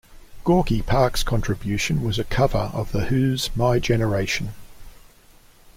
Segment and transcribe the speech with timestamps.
[0.43, 4.55] Gorky Park's contribution was a cover of The Who's My Generation.